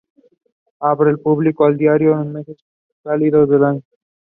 [0.15, 0.23] She
[0.81, 3.83] was also the honorary secretary of the Celtic Congress.